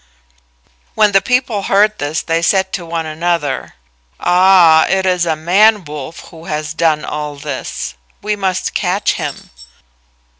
[0.95, 3.75] When the people heard this they said to one another,
[4.19, 7.93] "Ah, it is a man wolf who has done all this.
[8.19, 9.51] We must catch him."